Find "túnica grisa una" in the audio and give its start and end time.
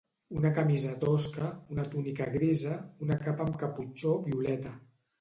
1.93-3.21